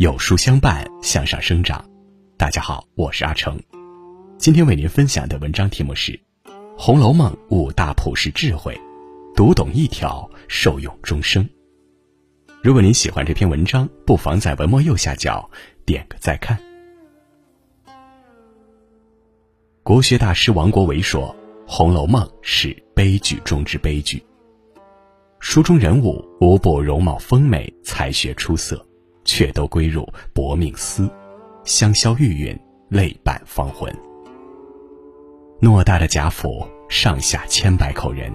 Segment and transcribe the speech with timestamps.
[0.00, 1.84] 有书相伴，向上生长。
[2.38, 3.60] 大家好，我是阿成。
[4.38, 6.12] 今天为您分享的文章题目是
[6.74, 8.74] 《红楼梦》五大普世智慧，
[9.36, 11.46] 读懂一条，受用终生。
[12.62, 15.50] 如果您喜欢这篇文章，不妨在文末右下角
[15.84, 16.58] 点个再看。
[19.82, 21.36] 国学大师王国维说
[21.70, 24.24] ：“《红楼梦》是悲剧中之悲剧。
[25.40, 28.82] 书中人物无不容貌丰美，才学出色。”
[29.30, 31.08] 却都归入薄命司，
[31.62, 32.58] 香消玉殒，
[32.88, 33.88] 泪伴芳魂。
[35.60, 38.32] 偌大的贾府，上下千百口人，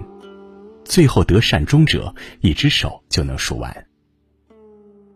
[0.86, 3.86] 最后得善终者，一只手就能数完。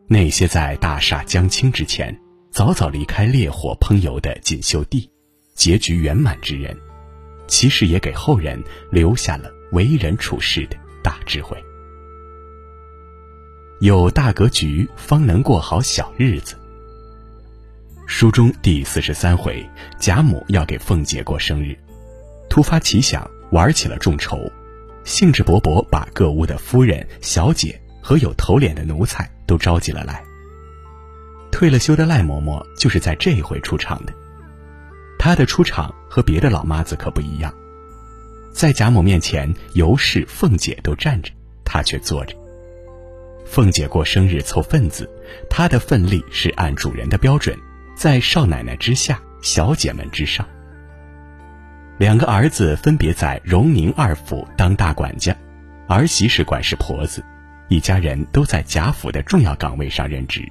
[0.06, 2.14] 那些在大厦将倾之前，
[2.50, 5.10] 早早离开烈火烹油的锦绣地，
[5.54, 6.76] 结局圆满之人，
[7.48, 11.56] 其实也给后人留下了为人处事的大智慧。
[13.80, 16.54] 有大格局，方能过好小日子。
[18.06, 19.66] 书中第四十三回，
[19.98, 21.78] 贾母要给凤姐过生日，
[22.50, 24.52] 突发奇想，玩起了众筹，
[25.02, 30.22] 兴致勃勃把各屋的夫人、小姐和有头脸的奴才都召集了来。
[31.50, 34.12] 退了休的赖嬷嬷就是在这一回出场的，
[35.18, 37.50] 她的出场和别的老妈子可不一样，
[38.52, 41.32] 在贾母面前，尤氏、凤姐都站着，
[41.64, 42.36] 她却坐着。
[43.50, 45.10] 凤姐过生日凑份子，
[45.50, 47.58] 她的份例是按主人的标准，
[47.96, 50.46] 在少奶奶之下，小姐们之上。
[51.98, 55.36] 两个儿子分别在荣宁二府当大管家，
[55.88, 57.24] 儿媳是管事婆子，
[57.68, 60.48] 一家人都在贾府的重要岗位上任职。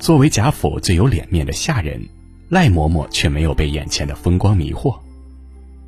[0.00, 2.04] 作为贾府最有脸面的下人，
[2.48, 4.98] 赖嬷嬷却没有被眼前的风光迷惑，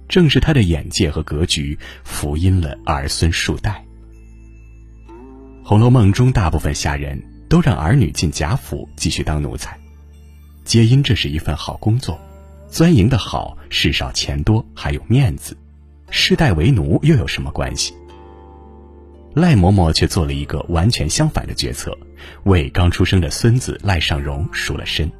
[0.09, 3.73] 正是她的眼界和格局，福音了儿孙数代。
[5.67, 9.75] 《红楼梦》中大部分下人都让儿女进贾府继续当奴才，
[10.63, 12.21] 皆因这是一份好工作，
[12.69, 15.57] 钻营的好，事少钱多，还有面子，
[16.11, 17.95] 世代为奴又有什么关系？
[19.33, 21.97] 赖嬷嬷却做了一个完全相反的决策，
[22.43, 25.11] 为刚出生的孙子赖尚荣赎了身。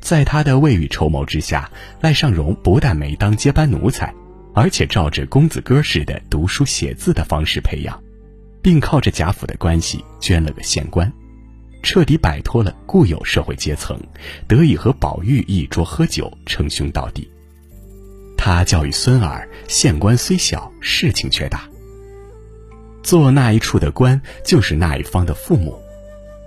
[0.00, 4.12] 在他的未雨绸缪之下，赖尚荣不但没当接班奴才，
[4.52, 8.02] 而且照着公子哥似的读书写字的方式培养。
[8.62, 11.12] 并靠着贾府的关系捐了个县官，
[11.82, 14.00] 彻底摆脱了固有社会阶层，
[14.46, 17.28] 得以和宝玉一桌喝酒，称兄道弟。
[18.38, 21.68] 他教育孙儿，县官虽小，事情却大。
[23.02, 25.76] 做那一处的官，就是那一方的父母，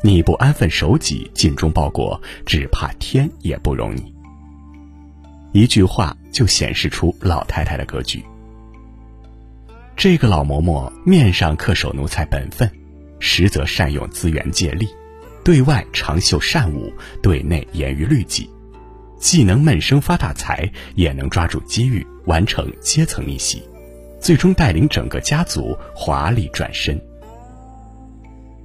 [0.02, 4.14] 你不安分守己，尽忠报国，只怕天也不容你。
[5.52, 8.24] 一句话就显示出老太太的格局。
[9.96, 12.70] 这个老嬷嬷面上恪守奴才本分，
[13.20, 14.90] 实则善用资源借力，
[15.42, 16.92] 对外长袖善舞，
[17.24, 18.50] 对内严于律己，
[19.18, 23.64] 既能闷声发大财，也能抓住机遇完成阶层逆袭，
[24.20, 27.02] 最终带领整个家族华丽转身。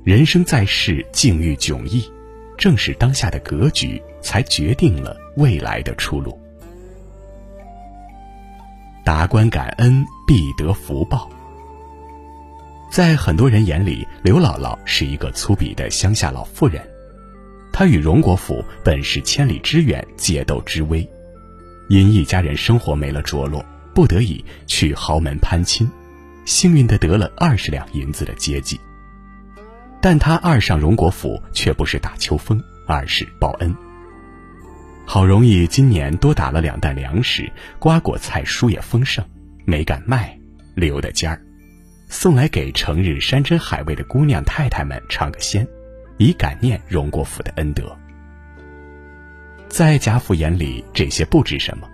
[0.03, 2.11] 人生在世，境遇迥异，
[2.59, 6.40] 正是当下的格局，才决定了未来的出路。
[9.05, 10.07] 达官感恩。
[10.31, 11.29] 必得福报。
[12.89, 16.81] 在很多人眼里，刘姥姥是一个粗鄙的乡下老妇人。
[17.73, 21.05] 她与荣国府本是千里之远，借斗之危，
[21.89, 25.91] 因一家人生活没了着落，不得已去豪门攀亲，
[26.45, 28.79] 幸运的得了二十两银子的接济。
[30.01, 33.75] 但她二上荣国府却不是打秋风，而是报恩。
[35.07, 39.25] 好容易今年多打了两担粮食，瓜果菜蔬也丰盛。
[39.65, 40.37] 没敢卖，
[40.75, 41.41] 留的尖儿，
[42.09, 45.67] 送来给成日山珍海味的姑娘太太们尝个鲜，
[46.17, 47.97] 以感念荣国府的恩德。
[49.69, 51.89] 在贾府眼里，这些不值什么，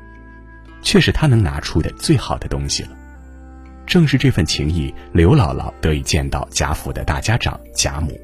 [0.80, 2.90] 却是他能拿出的最好的东西了。
[3.86, 8.18] 正是这份情谊，刘姥姥得以见到贾府的大家长贾母。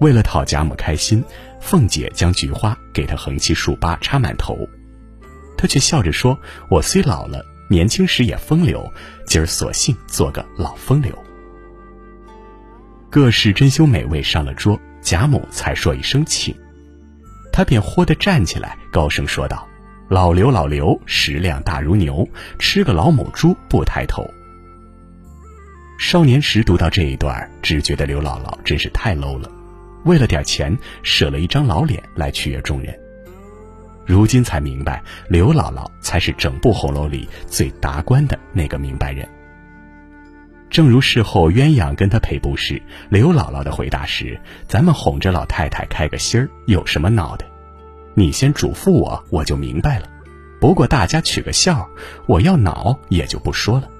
[0.00, 1.24] 为了讨贾母开心，
[1.60, 4.68] 凤姐将菊花给她横七竖八插满头，
[5.56, 6.38] 她却笑着说
[6.70, 8.88] ：“我虽老了。”年轻时也风流，
[9.26, 11.12] 今儿索性做个老风流。
[13.10, 16.54] 各式珍馐美味上了桌，贾母才说一声请，
[17.52, 19.66] 她便豁地站起来，高声说道
[20.08, 24.24] ：“老刘，老刘，食量大如牛，吃个老母猪不抬头。”
[25.98, 29.50] 少年时读到这一段，只觉得刘姥姥真是太 low 了，
[30.06, 32.98] 为了点钱舍了一张老脸来取悦众人。
[34.06, 39.28] 如今才明白，刘姥姥才是整部红楼里最达观的那个明白人。
[40.70, 47.44] 正如事后鸳鸯跟他赔不是，刘姥姥的回答是：“咱们哄着老太太开个心儿，有什么闹的？
[48.14, 50.08] 你先嘱咐我，我就明白了。
[50.60, 51.88] 不过大家取个笑，
[52.26, 53.90] 我要恼也就不说了。”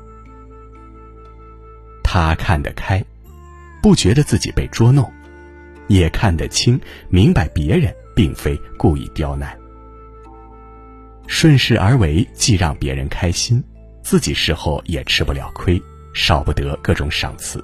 [2.03, 3.05] 他看得开，
[3.83, 5.13] 不觉得自己被捉弄，
[5.89, 9.57] 也看得清，明白别人并非故意刁难。
[11.27, 13.63] 顺势而为，既让别人开心，
[14.03, 15.83] 自己事后也吃不了亏，
[16.15, 17.63] 少不得各种赏赐。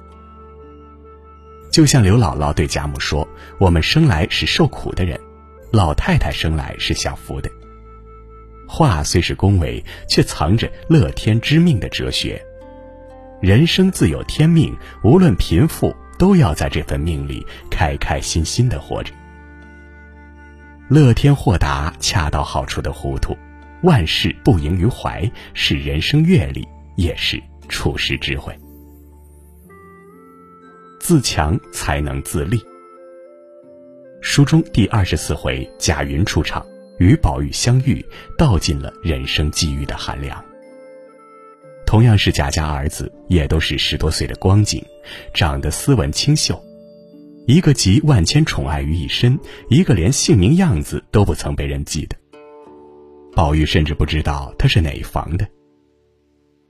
[1.71, 3.27] 就像刘姥姥对贾母说
[3.57, 5.19] ：“我们生来是受苦的人，
[5.71, 7.49] 老太太生来是享福的。”
[8.67, 12.39] 话虽是恭维，却藏着乐天知命的哲学。
[13.41, 19.13] 人生自有天命，无论贫富，都要在这份命里开开心心的活着。
[20.89, 23.37] 乐天豁达、恰到好处的糊涂。
[23.83, 26.65] 万事不盈于怀，是人生阅历，
[26.95, 28.57] 也是处世智慧。
[31.01, 32.63] 自强才能自立。
[34.21, 36.65] 书中第二十四回，贾云出场，
[36.97, 38.05] 与宝玉相遇，
[38.37, 40.41] 道尽了人生际遇的寒凉。
[41.93, 44.83] 同样是贾家儿子，也都是十多岁的光景，
[45.31, 46.59] 长得斯文清秀，
[47.45, 52.17] 一个集万千宠爱于一身，一个连姓名样子都不曾被人记得。
[53.35, 55.47] 宝玉甚至不知道他是哪一房的，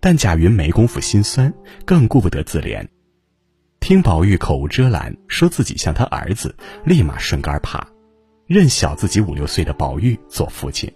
[0.01, 1.53] 但贾云没工夫心酸，
[1.85, 2.85] 更顾不得自怜。
[3.79, 6.53] 听宝玉口无遮拦，说自己像他儿子，
[6.83, 7.87] 立马顺杆爬，
[8.45, 10.91] 认小自己五六岁的宝玉做父亲。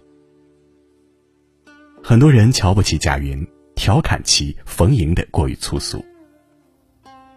[2.02, 3.46] 很多人瞧不起贾云，
[3.78, 6.04] 调侃其逢迎的过于粗俗。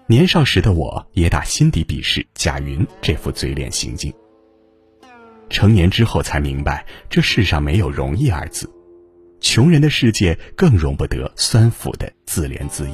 [0.07, 4.11] 年少时的我也打心底鄙视贾云这副嘴脸行径。
[5.51, 8.67] 成年之后才明白，这世上没有容易二字，
[9.39, 12.94] 穷人的世界更容不得酸腐的自怜自艾。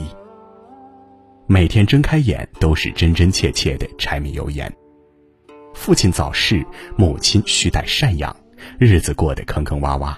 [1.48, 4.72] 每天睁开眼都是真真切切的柴米油盐。
[5.74, 6.66] 父亲早逝，
[6.98, 8.36] 母亲需待赡养，
[8.78, 10.18] 日子过得坑坑洼洼。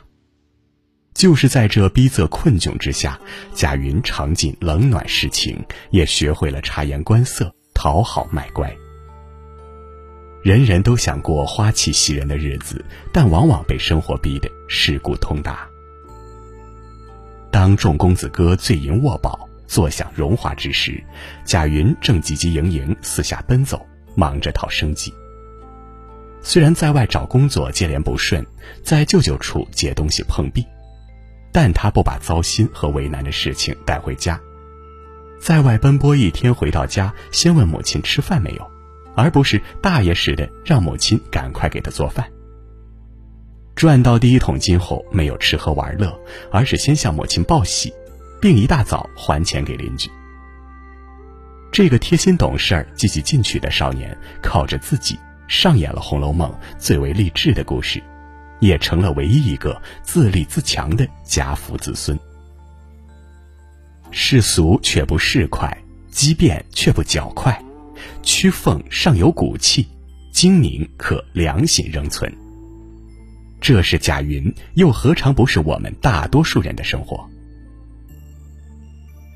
[1.19, 3.19] 就是在这逼仄困窘之下，
[3.54, 5.62] 贾云尝尽冷暖世情，
[5.92, 8.74] 也学会了察言观色，讨好卖乖。
[10.42, 15.68] 人人都想过花气袭人的日子，但往往被生活逼得世故通达。
[17.51, 21.04] 当众公子哥醉饮卧宝，坐享荣华之时，
[21.44, 23.86] 贾云正急急营营四下奔走，
[24.16, 25.13] 忙着讨生计。
[26.42, 28.42] 虽然在外找工作接连不顺，
[28.86, 30.66] 在舅舅处借东西碰壁，
[31.51, 34.39] 但他不把糟心和为难的事情带回家，
[35.39, 38.71] 在外奔波一天回到家，先问母亲吃饭没有。
[39.15, 42.25] 而不是大爷似的让母亲赶快给他做饭。
[43.75, 46.17] 赚到第一桶金后，没有吃喝玩乐，
[46.51, 47.93] 而是先向母亲报喜，
[48.39, 50.09] 并一大早还钱给邻居。
[51.69, 55.19] 这个贴心懂事、积极进取的少年，靠着自己
[55.49, 58.01] 上演了《红楼梦》最为励志的故事，
[58.59, 62.17] 也成了唯一一个自立自强的家父子孙。
[64.11, 65.75] 世俗却不市侩，
[66.09, 67.63] 机变却不狡快。
[68.23, 69.88] 曲凤尚有骨气，
[70.31, 72.31] 精明可良心仍存。
[73.61, 77.30] 这是贾云，又何尝不是我们大多数人的生活？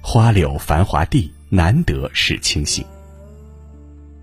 [0.02, 2.86] 花柳繁华地，难得是清醒。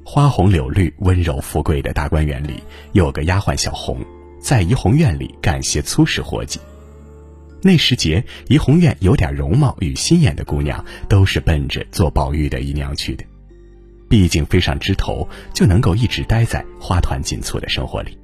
[0.05, 3.99] 花红柳绿、温柔富贵的大观园里，有个丫鬟小红，
[4.41, 6.59] 在怡红院里干些粗事活计。
[7.63, 13.25] 那时节，怡红院有点容貌与心眼的姑娘，都是奔着做宝玉的姨娘去的。
[14.09, 18.17] 毕竟飞上枝头，就能够一直待在花团锦簇的生活里。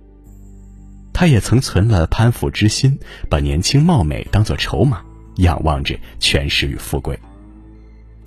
[1.12, 2.98] 他也曾存了攀附之心，
[3.30, 5.02] 把年轻貌美当作筹码，
[5.36, 7.18] 仰望着权势与富贵。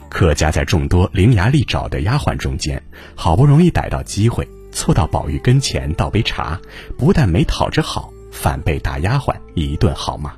[0.10, 2.81] 可夹在众多伶牙俐爪的丫鬟中间，
[3.15, 6.60] 好不容易逮到机会，凑到宝玉跟前倒杯茶，
[6.98, 10.34] 不但没讨着好，反被大丫鬟一顿好骂。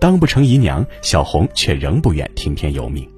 [0.00, 3.08] 当不成姨娘，小红却仍不愿听天由命。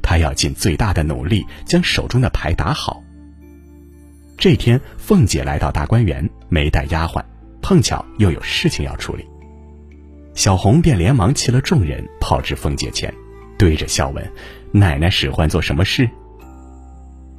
[0.00, 3.02] 她要尽最大的努力将手中的牌打好。
[4.38, 7.22] 这天，凤姐来到大观园，没带丫鬟，
[7.60, 9.24] 碰巧又有事情要处理，
[10.34, 13.12] 小红便连忙弃了众人，跑至凤姐前，
[13.58, 14.32] 对着笑问
[14.72, 16.08] ：“奶奶使唤做什么事？”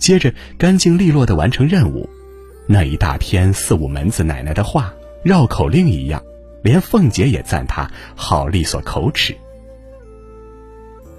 [0.03, 2.09] 接着干净利落的完成任务，
[2.67, 4.93] 那一大篇四五门子奶奶的话，
[5.23, 6.21] 绕口令一样，
[6.61, 9.33] 连凤姐也赞他好利索口齿。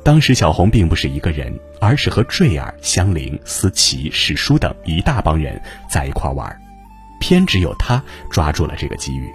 [0.03, 1.51] 当时小红并不是一个人，
[1.81, 5.59] 而是和坠儿、香菱、思琪、史书等一大帮人
[5.91, 6.55] 在一块玩，
[7.19, 9.33] 偏只有她抓住了这个机遇。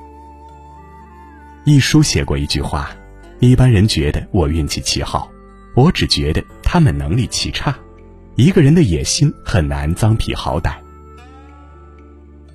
[1.63, 2.91] 一书写过一句话
[3.41, 5.27] ：“一般人觉得我运气奇好，
[5.75, 7.75] 我只觉得他们能力奇差，
[8.39, 10.77] 一个人的野心很难臧否好歹。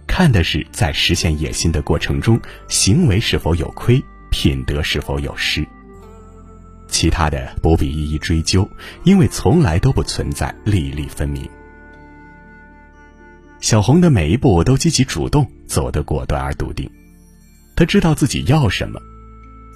[0.07, 5.63] 看的是在实现野心的过程中，行为是否有亏，品德是否有失。
[6.89, 8.67] 其他的不必一一追究，
[9.03, 11.47] 因为从来都不存在粒粒分明。
[13.61, 16.91] 小红的每一步都积极主动，走得果断而笃定。
[17.77, 18.99] 他知道自己要什么，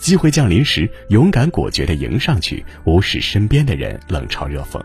[0.00, 4.82] 机会降临时，勇敢果决地迎上去，无视身边的人冷嘲热讽。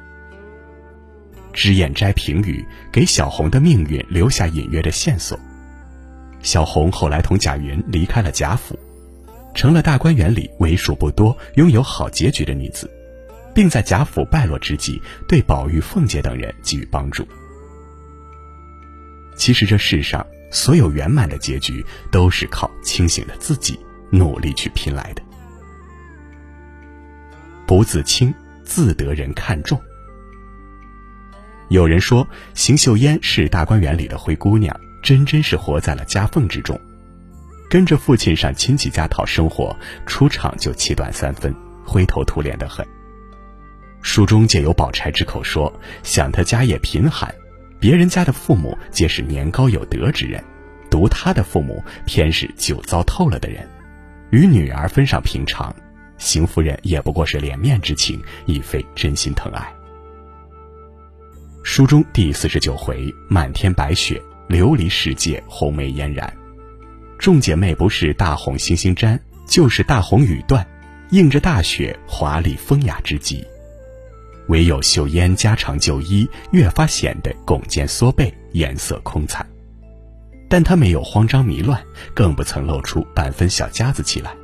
[1.54, 5.40] 脂砚斋评语给小红的命运留下隐约的线索。
[6.42, 8.78] 小红后来同贾云离开了贾府，
[9.54, 12.90] 成了大观园里为数不多拥有好结局的女子，
[13.54, 17.26] 并在贾府败落之际对宝玉、凤姐等人给予帮助。
[19.38, 20.26] 其实这世上。
[20.56, 23.76] 所有圆满的结局都是靠清醒的自己
[24.12, 25.24] 努力去拼来的。
[27.66, 28.32] 不自清，
[28.64, 29.82] 自得人看重。
[31.74, 36.80] 有人说，邢岫烟是大观园里的灰姑娘，真真是活在了夹缝之中，
[37.68, 39.75] 跟着父亲上亲戚家讨生活，
[40.06, 41.51] 出场就气短三分，
[41.84, 42.86] 灰头土脸的很。
[44.03, 47.34] 书中借由宝钗之口说，想他家业贫寒。
[47.80, 50.44] 别人家的父母皆是年高有德之人，
[50.92, 53.68] 独他的父母偏是酒糟透了的人，
[54.30, 55.75] 与女儿分上平常，
[56.20, 59.74] 邢夫人也不过是脸面之情，亦非真心疼爱。
[61.65, 66.32] 书中第四十九回，满天白雪，琉璃世界，红梅嫣然。
[67.17, 69.17] 众姐妹不是大红星星簪，
[69.48, 70.63] 就是大红羽缎，
[71.12, 73.43] 映着大雪，华丽风雅之极。
[74.50, 79.48] 唯有秀烟加长旧衣，越发显得拱肩缩背，颜色空惨。
[80.50, 81.82] 但她没有慌张迷乱，
[82.13, 84.36] 更不曾露出半分小家子气来。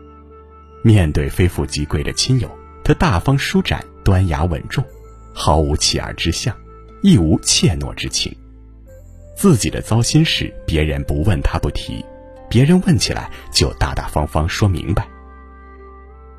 [0.84, 2.50] 面对非富即贵的亲友，
[2.82, 4.82] 她大方舒展，端雅稳重，
[5.34, 6.56] 毫无弃儿之相，
[7.02, 8.36] 亦无怯懦之情。
[9.36, 12.04] 自己的糟心事，别人不问他不提；
[12.50, 15.08] 别人问起来，就大大方方说明白。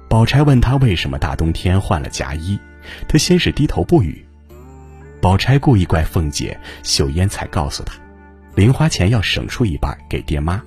[0.09, 2.59] 宝钗问他为什么大冬天换了夹衣。
[3.07, 4.25] 他先是低头不语，
[5.21, 7.95] 宝钗故意怪凤姐，秀烟才告诉他，
[8.55, 10.63] 零花钱要省出一半给爹妈，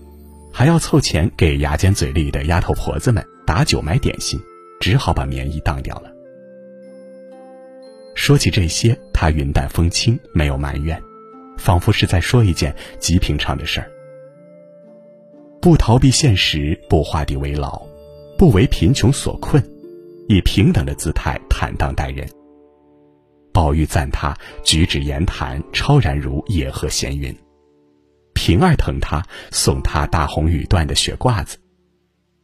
[0.53, 4.39] 还要凑钱给牙尖嘴利的丫头婆子们打酒买点心，
[4.79, 6.12] 只好把棉衣当掉了。
[8.15, 11.01] 说起这些，他云淡风轻，没有埋怨，
[11.57, 13.89] 仿佛是在说一件极平常的事儿。
[15.61, 17.81] 不逃避现实，不画地为牢，
[18.37, 19.63] 不为贫穷所困。
[20.29, 22.25] 以平等的姿态坦荡待人。
[23.51, 27.35] 宝玉赞他举止言谈超然如野鹤闲云，
[28.33, 31.57] 平儿疼他送他大红羽缎的雪褂子，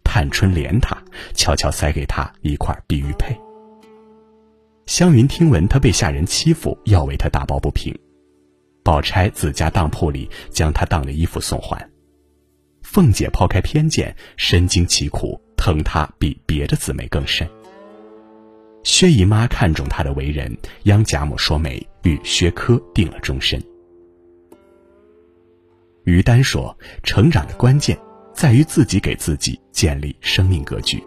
[0.03, 0.97] 探春怜他
[1.33, 3.33] 悄悄塞给他一块碧玉佩。
[4.89, 7.95] 湘云听闻他被下人欺负，要为他打抱不平，
[8.81, 11.87] 宝钗自家当铺里将他当的衣服送还。
[12.81, 17.47] 凤姐抛开偏见，身经其苦，疼他比别的姊妹更甚。
[18.83, 23.61] 薛姨妈看中他的为人，央贾母说媒，与薛科定了终身。
[26.03, 27.95] 于丹说：“成长的关键
[28.33, 30.99] 在于自己给自己建立生命格局。”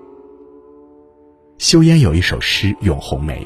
[1.59, 3.45] 修烟有一首诗咏红梅，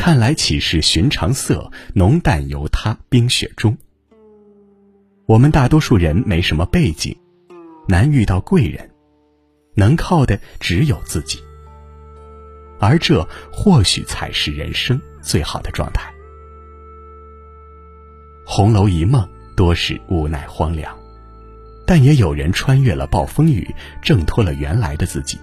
[0.00, 3.76] 看来岂是寻常色，浓淡由他冰雪中。
[5.26, 7.14] 我们大多数人没什么背景，
[7.86, 8.90] 难遇到贵人，
[9.74, 11.38] 能靠的只有自己。
[12.78, 16.10] 而这或许才是人生最好的状态。
[18.46, 20.96] 红楼一梦多是无奈荒凉，
[21.86, 23.68] 但也有人穿越了暴风雨，
[24.00, 25.38] 挣脱了原来的自己。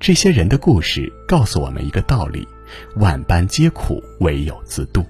[0.00, 2.48] 这些人的故事告诉我们一个道理：
[2.96, 5.04] 万般皆苦，唯有自渡。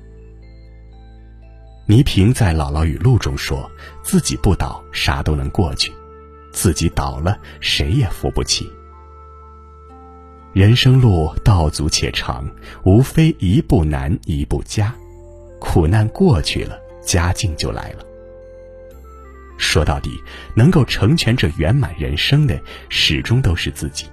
[1.87, 3.71] 倪萍在《姥姥语录》中说
[4.03, 5.93] ：“自己不倒，啥都能过去；
[6.53, 8.69] 自己倒了，谁也扶不起。”
[10.53, 12.49] 人生路道阻且长，
[12.83, 14.93] 无非一步难一步加，
[15.61, 18.05] 苦难过去了，佳境就来了。
[19.59, 20.11] 说到底，
[20.55, 22.59] 能够成全这圆满人生的，
[22.89, 24.07] 始终都是自己。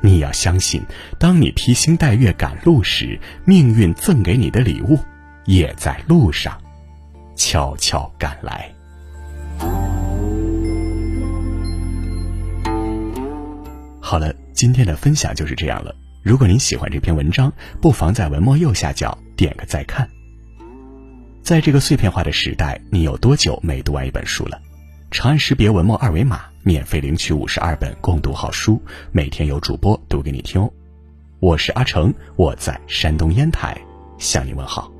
[0.00, 0.82] 你要相信，
[1.18, 4.98] 当你披星戴月赶路时，命运赠给你的礼物，
[5.44, 6.60] 也在路上
[7.36, 8.72] 悄悄赶来。
[14.00, 14.34] 好了。
[14.58, 15.94] 今天的分享就是这样了。
[16.20, 20.08] 如果您喜欢这篇文章，不妨在文末右下角点个再看。
[21.44, 24.60] 在这个碎片化的时代，你有多久没读完一本书了？
[25.10, 30.70] 长按识别文末二维码，免费领取五十二本共读好书，每天有主播读给你听哦。
[31.40, 33.76] 我是阿成，我在山东烟台
[34.18, 34.92] 向你问好。